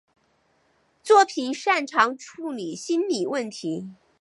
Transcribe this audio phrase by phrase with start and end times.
[1.03, 3.87] 作品擅长处理心理问题。